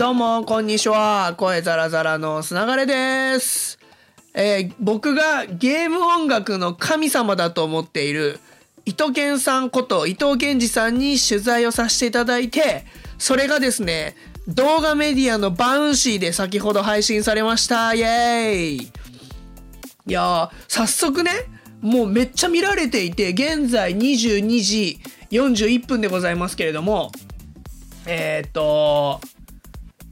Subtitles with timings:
[0.00, 1.34] どうも、こんにちは。
[1.36, 3.78] 声ザラザラのすながれです。
[4.32, 8.40] えー僕がゲーム音楽の神様だと思っている
[8.86, 12.86] 伊藤健さんこと伊藤健二さんに取材をさせていただいて、
[13.18, 14.16] それがですね、
[14.48, 17.92] 動画メディアのバウンシーで先ほど配信されました。
[17.92, 18.90] イエーイい
[20.06, 21.30] やー、早速ね、
[21.82, 24.98] もうめっちゃ見られていて、現在22時
[25.30, 27.12] 41分でございますけれども、
[28.06, 29.20] えーっと、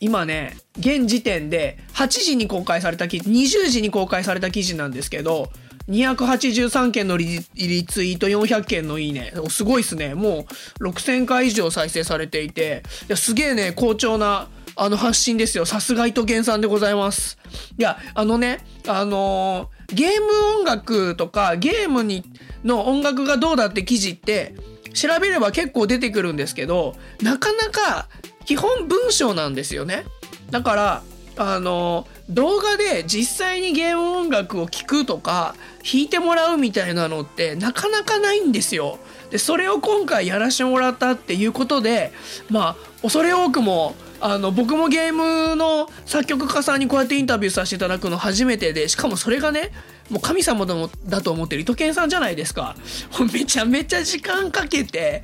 [0.00, 5.50] 今ね、現時点で8時に公開された記事、20時に公開された記事なんですけど、
[5.88, 9.32] 283件のリリツイート400件のいいね。
[9.48, 10.14] すごいっすね。
[10.14, 10.46] も
[10.80, 15.66] う6000回以上再生されていて、いやすげえね、好調なあの発信ですよ。
[15.66, 17.38] さすが伊藤健さんでございます。
[17.78, 22.24] いや、あのね、あのーゲーム音楽とかゲームに
[22.64, 24.54] の音楽がどうだって記事って
[24.94, 28.08] 調べれば結構出てくるんですけど、なかなか
[28.50, 30.02] 基本文章なんですよね。
[30.50, 31.02] だから、
[31.36, 38.98] あの、動画で実際にゲーム音楽を聴くとか、弾いてもらうみたいなのってなかなかないんですよ。
[39.30, 42.12] で、それを今回やらせてもらったっていうことで、
[42.50, 49.72] まあ、恐れ多くも、あの、僕もゲームの作曲家さんにこうやってインタビューさせていただくの初めてで、しかもそれがね、
[50.10, 50.66] もう神様
[51.06, 52.76] だと思ってる伊藤健さんじゃないですか。
[53.18, 55.22] もうめちゃめちゃ時間かけて、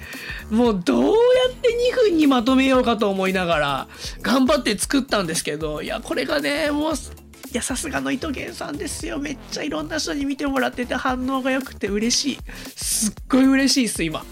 [0.51, 1.12] もうどうや
[1.51, 3.89] って2分にまとめようかと思いながら、
[4.23, 6.93] 頑張って作ったんですけど、いや、これがね、もう、
[7.57, 9.19] や、さすがの伊藤健さんですよ。
[9.19, 12.39] めっちゃいろんな人に見てもらってて反応が良くて嬉しい。
[12.77, 14.25] すっごい嬉しいっす、今。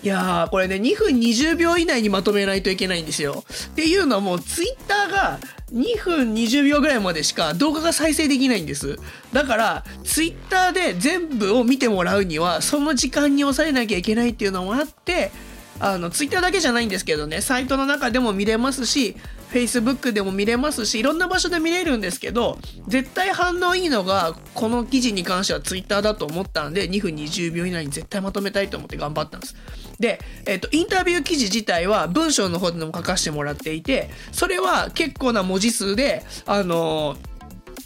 [0.00, 3.44] いやー、これね、2分20秒以内にまとめないといけないんですよ。
[3.66, 5.40] っていうのはもう、ツイッターが
[5.72, 8.96] 2分20秒ぐらいまでしか動画が再生できないんです。
[9.32, 15.32] だから、ツイッターで全部を見てもらうには、その時間に抑えなきゃいけないっていうのもあって、
[15.80, 19.16] あの、ツイッターだけじゃないんですけどね、サイトの中でも見れますし、
[19.50, 29.56] Facebook でも見れますし、いろんな場所で見れるんですけど、絶対反応いいのが、この記事に関しては Twitter だと思ったんで、2分20秒以内に絶対まとめたいと思って頑張ったんです。
[29.98, 37.16] で、えっと、インタビュー記事自体は文章の方でも書かせてもらっていて、それは結構な文字数で、あの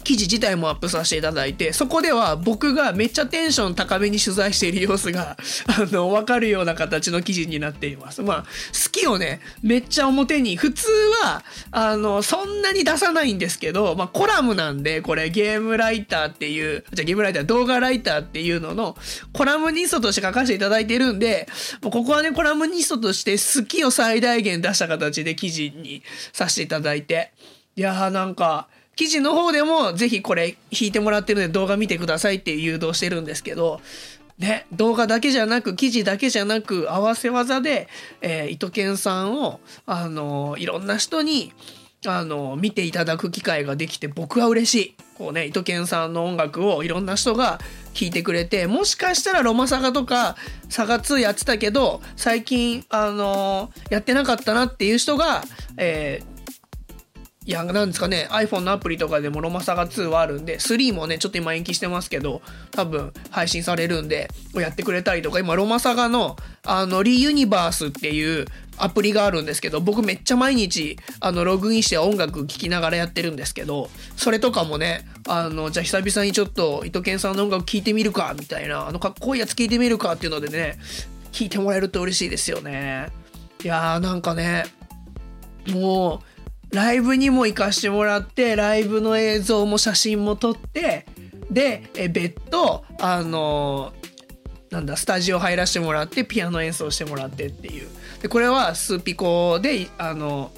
[0.03, 5.37] 記事自体もアップさせていただいて、そこでは僕がめっちゃテンション高めに取材している様子が、
[5.67, 8.21] あの、わかるような形の記事になっています。
[8.21, 10.87] まあ、好きをね、めっちゃ表に、普通
[11.23, 18.97] は、あの、そんなに出さないんですけど、まあ、コラムなんで、これゲームライターっていう、じゃあゲームライター、動画ライターっていうのの、
[19.31, 21.47] コラムニストとして書かせていただいてるんで、
[21.81, 26.03] もうここはね、コラムニストとして好きを最大限出した形で記事に
[26.33, 27.31] させていただいて、
[27.75, 33.81] いやーなんか、記事の方でもぜひこれ弾いてもらってるので動画見てくださいって誘導してるんですけど、
[34.37, 37.87] ね、動画だけじゃなく記事だけじゃなく合わせ技で、
[38.21, 41.53] えー、伊藤健さんを、あのいろんな人に、
[42.05, 44.95] あの見ていただく機会ができて僕は嬉しい。
[45.17, 47.59] こうね、伊藤健さんの音楽をいろんな人が
[47.93, 50.35] 聴いてくれて、もしかしたらロマサガとか
[50.69, 55.43] サガ2やってたけど、最近、あのやってなかったなっていう人が、
[55.77, 56.32] えー
[57.45, 68.45] いや、なんですかね、iPhone のアプリとかでもロマサガ2はあるんで、3もね、ちょっと今延期してますけど、多分配信されるんで、やってくれたりとか、今ロマサガの、あの、リユニバースっていう
[68.77, 80.79] アプリがあるんですけど、僕めっちゃ毎日、あの、ログインして音楽聴きながらやってるんですけど、それとかもね、あの、じゃあ久々にちょっと伊藤健さんの音楽聴いてみるか、みたいな、あの、かっこいいやつ聴いてみるかっていうのでね、
[81.33, 83.09] 聴いてもらえると嬉しいですよね。
[83.61, 84.65] いやーなんかね、
[85.67, 86.33] もう、
[86.73, 91.05] ライブにも行かしてもらってライブの映像も写真も撮って
[91.51, 93.93] でえ別途あの
[94.71, 97.87] なんだスタジオ入らせてもらってピアノ演奏してもらってっていう。
[98.23, 100.51] でこれはスーピコであの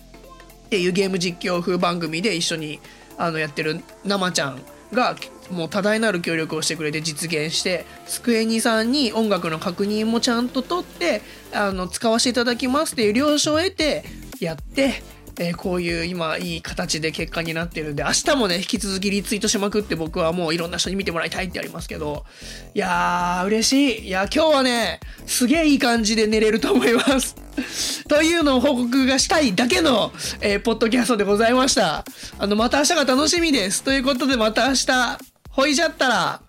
[0.68, 2.80] っていうゲーム実況風番組で一緒に
[3.18, 4.62] あのやってる生ちゃん
[4.94, 5.16] が
[5.52, 11.22] もう多大なる協力をしてくれて実現してスクエニさんに音楽の確認もちゃんと取って
[11.54, 14.06] あの使わせていただきますっていう了承を得て
[14.40, 15.04] やって
[15.40, 22.26] えーこういう今いい形で結果になってるんで、明日もね、引き続きリツイートしまくって僕はもういろんな人に見てもらいたいってありますけど、
[22.74, 23.68] いやー、嬉
[23.98, 24.08] しい。
[24.08, 27.36] いや、今日はね、すげえいい感じで寝れると思います。
[28.08, 32.06] というのを報告がしたいだけの、えーポッドキャストでございました。
[32.40, 33.84] あの、また明日が楽しみです。
[33.84, 35.18] ということでまた明日、
[35.50, 36.42] ほいじゃったら、